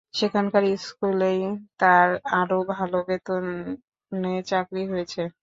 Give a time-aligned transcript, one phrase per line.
[0.13, 1.39] সেখানকার স্কুলেই
[1.79, 2.09] তার
[2.39, 5.21] আরও ভালো বেতনে চাকরি হয়েছে।